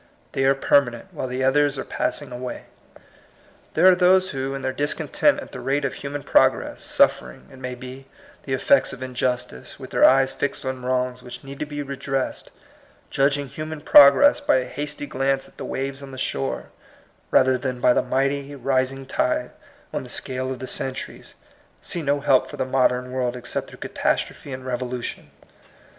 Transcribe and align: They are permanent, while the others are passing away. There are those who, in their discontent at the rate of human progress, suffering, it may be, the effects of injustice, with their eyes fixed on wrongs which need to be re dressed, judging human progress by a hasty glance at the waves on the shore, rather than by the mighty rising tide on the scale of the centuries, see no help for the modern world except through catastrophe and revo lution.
They 0.31 0.45
are 0.45 0.55
permanent, 0.55 1.13
while 1.13 1.27
the 1.27 1.43
others 1.43 1.77
are 1.77 1.83
passing 1.85 2.31
away. 2.31 2.63
There 3.75 3.85
are 3.85 3.93
those 3.93 4.31
who, 4.31 4.55
in 4.55 4.63
their 4.63 4.73
discontent 4.73 5.39
at 5.39 5.51
the 5.51 5.59
rate 5.59 5.85
of 5.85 5.93
human 5.93 6.23
progress, 6.23 6.81
suffering, 6.83 7.47
it 7.51 7.59
may 7.59 7.75
be, 7.75 8.07
the 8.41 8.53
effects 8.55 8.93
of 8.93 9.03
injustice, 9.03 9.79
with 9.79 9.91
their 9.91 10.03
eyes 10.03 10.33
fixed 10.33 10.65
on 10.65 10.83
wrongs 10.83 11.21
which 11.21 11.43
need 11.43 11.59
to 11.59 11.67
be 11.67 11.83
re 11.83 11.95
dressed, 11.95 12.49
judging 13.11 13.47
human 13.47 13.79
progress 13.81 14.39
by 14.39 14.55
a 14.57 14.65
hasty 14.65 15.05
glance 15.05 15.47
at 15.47 15.57
the 15.57 15.65
waves 15.65 16.01
on 16.01 16.09
the 16.09 16.17
shore, 16.17 16.71
rather 17.29 17.55
than 17.55 17.79
by 17.79 17.93
the 17.93 18.01
mighty 18.01 18.55
rising 18.55 19.05
tide 19.05 19.51
on 19.93 20.01
the 20.01 20.09
scale 20.09 20.49
of 20.49 20.57
the 20.57 20.65
centuries, 20.65 21.35
see 21.79 22.01
no 22.01 22.21
help 22.21 22.49
for 22.49 22.57
the 22.57 22.65
modern 22.65 23.11
world 23.11 23.35
except 23.35 23.69
through 23.69 23.77
catastrophe 23.77 24.51
and 24.51 24.63
revo 24.65 24.91
lution. 24.93 25.25